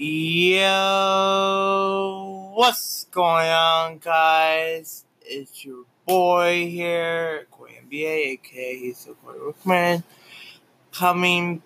[0.00, 0.62] Yo,
[2.54, 5.04] what's going on, guys?
[5.22, 10.04] It's your boy here, Corey NBA, aka he's the Corey Rookman,
[10.92, 11.62] coming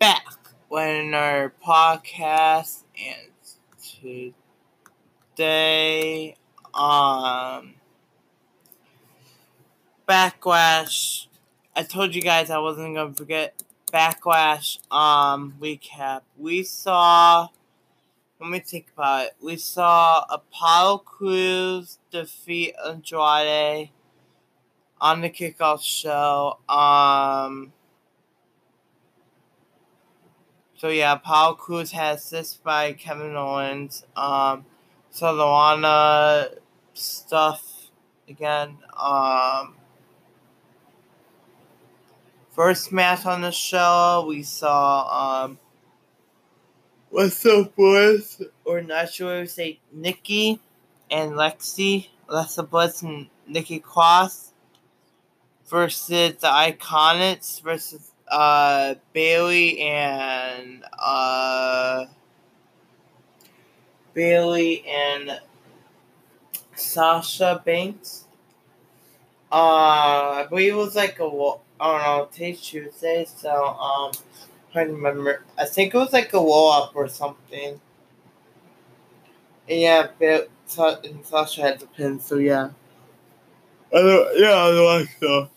[0.00, 0.24] back
[0.68, 2.82] with another podcast.
[3.00, 3.30] And
[5.36, 6.34] today,
[6.74, 7.74] um,
[10.08, 11.28] Backlash.
[11.76, 16.22] I told you guys I wasn't gonna forget Backlash um recap.
[16.36, 17.50] We saw
[18.40, 19.36] let me think about it.
[19.40, 23.90] We saw Apollo Crews defeat Andrade
[25.00, 26.58] on the kickoff show.
[26.68, 27.72] Um
[30.76, 34.04] so yeah, Apollo Crews has this by Kevin Owens.
[34.16, 34.66] Um
[35.10, 36.50] so Lana
[36.94, 37.90] stuff
[38.28, 38.78] again.
[38.96, 39.74] Um
[42.52, 45.58] first match on the show we saw um
[47.18, 50.60] what's up boys or not sure if say Nikki
[51.10, 54.52] and Lexi Alexa Bliss and Nikki Cross
[55.68, 62.04] versus the IIconics versus uh Bayley and uh
[64.14, 65.40] Bayley and
[66.76, 68.26] Sasha Banks.
[69.50, 71.26] Uh I believe it was like a I
[71.80, 74.12] don't know, Tuesday, so um
[74.74, 75.42] I remember.
[75.58, 77.80] I think it was like a wall up or something.
[79.68, 80.46] And yeah, Bill
[80.78, 82.70] and Sasha had the pin, so yeah.
[83.92, 85.50] Uh, yeah, Alexa.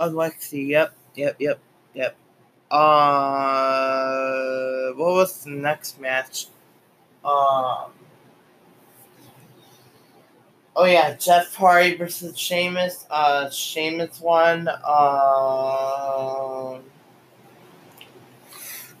[0.00, 1.58] Alexi, yep, yep, yep,
[1.94, 2.16] yep.
[2.70, 3.72] Uh,
[4.94, 6.46] what was the next match?
[7.24, 7.92] Um,
[10.74, 13.06] oh yeah, Jeff Hardy versus Sheamus.
[13.08, 14.68] Uh, Sheamus won.
[14.68, 14.76] Um,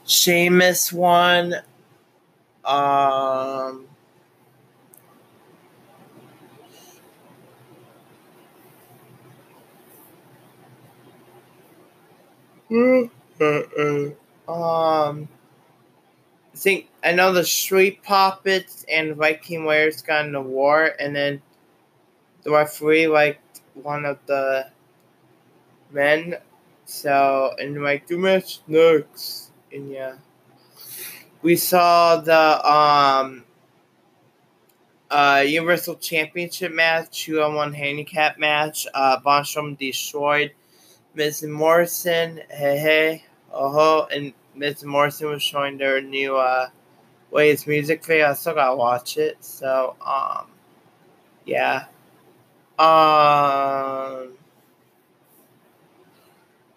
[0.06, 1.54] Sheamus won.
[2.64, 3.86] Um,
[14.48, 15.28] um,
[16.54, 21.14] I think I know the Street Profits and Viking Warriors got in a war, and
[21.14, 21.42] then
[22.42, 24.68] the referee liked one of the
[25.90, 26.36] men.
[26.86, 29.43] So, and like the match next,
[29.74, 30.14] and yeah,
[31.42, 33.44] we saw the um
[35.10, 38.86] uh Universal Championship match, two on one handicap match.
[38.94, 40.52] Uh, Braun Strowman destroyed
[41.14, 42.40] Miz Morrison.
[42.48, 46.68] Hey hey, oh ho, and Miz Morrison was showing their new uh
[47.30, 48.30] Waves music video.
[48.30, 49.36] I still gotta watch it.
[49.44, 50.46] So um,
[51.44, 51.86] yeah.
[52.78, 54.34] Um,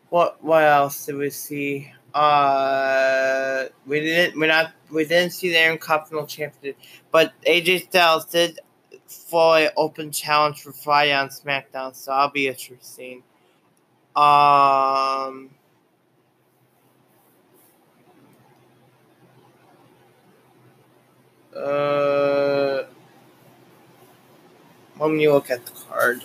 [0.10, 1.92] what what else did we see?
[2.14, 6.76] Uh, we didn't We're not we didn't see the Intercontinental Champion,
[7.12, 8.60] but AJ Styles did
[9.08, 13.24] fully open challenge for Friday on SmackDown, so I'll be interesting.
[14.16, 15.52] Um.
[21.56, 22.84] Uh,
[25.00, 26.22] let me look at the card.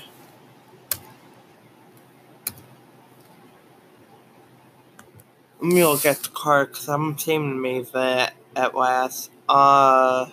[5.62, 9.30] Me look at the card because I'm seeming amazed at at last.
[9.48, 10.28] Uh,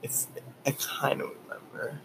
[0.00, 0.28] it's
[0.64, 2.00] I kind of remember.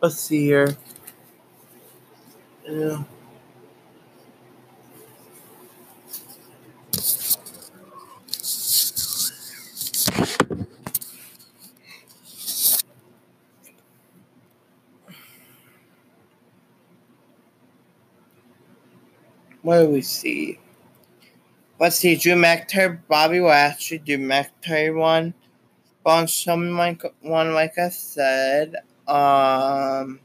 [0.00, 0.76] Let's see here.
[2.68, 3.02] Yeah.
[19.62, 20.58] What do we see?
[21.78, 22.16] Let's see.
[22.16, 25.34] Drew McIntyre, Bobby Lashley, Drew McIntyre won.
[26.02, 28.76] Braun Strowman like one, like I said.
[29.06, 30.20] Um.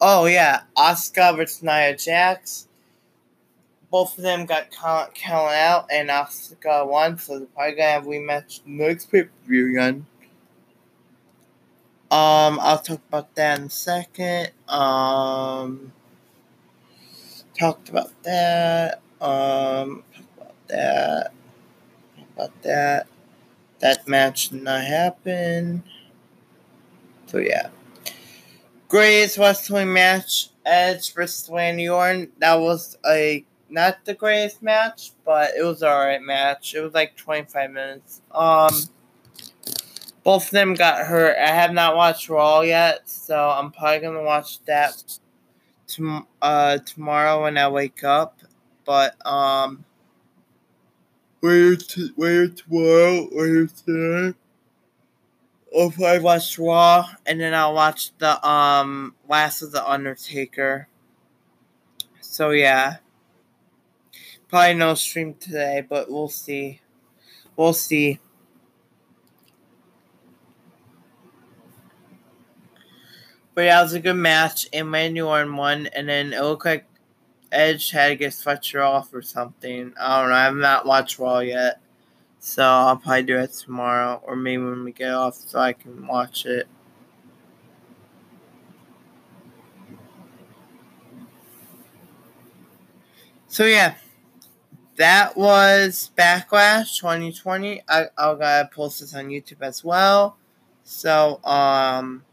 [0.00, 2.68] Oh yeah, Asuka versus Nia Jax.
[3.90, 8.04] Both of them got count, counted out, and Asuka won, so they're probably gonna have
[8.04, 10.06] rematch next pay per view again.
[12.10, 14.50] Um, I'll talk about that in a second.
[14.68, 15.92] Um,
[17.62, 19.00] talked about that.
[19.20, 20.02] Um,
[20.36, 21.32] about that.
[22.34, 23.06] About that.
[23.78, 25.84] That match did not happen.
[27.26, 27.68] So yeah.
[28.88, 32.32] Greatest wrestling match: Edge versus Randy Orton.
[32.38, 36.74] That was a not the greatest match, but it was alright match.
[36.74, 38.22] It was like twenty five minutes.
[38.32, 38.74] Um,
[40.24, 41.36] both of them got hurt.
[41.38, 45.18] I have not watched Raw yet, so I'm probably gonna watch that
[45.94, 48.40] tom- uh, tomorrow when I wake up.
[48.84, 49.84] But um,
[51.42, 54.38] later, t- later tomorrow, later today,
[55.76, 60.88] I'll probably watch Raw, and then I'll watch the um Last of the Undertaker.
[62.20, 62.96] So yeah,
[64.48, 66.80] probably no stream today, but we'll see.
[67.56, 68.20] We'll see.
[73.54, 74.68] But yeah, it was a good match.
[74.72, 76.86] And Orton won, and then it looked like
[77.50, 79.92] Edge had to get Fletcher off or something.
[80.00, 80.36] I don't know.
[80.36, 81.80] I have not watched Raw yet.
[82.38, 86.06] So I'll probably do it tomorrow, or maybe when we get off so I can
[86.06, 86.66] watch it.
[93.46, 93.94] So yeah,
[94.96, 97.82] that was Backlash 2020.
[97.88, 100.36] I, I'll gotta post this on YouTube as well.
[100.84, 102.24] So um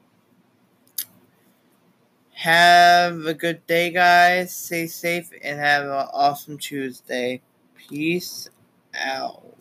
[2.40, 4.56] have a good day, guys.
[4.56, 7.42] Stay safe and have an awesome Tuesday.
[7.76, 8.50] Peace
[8.96, 9.59] out.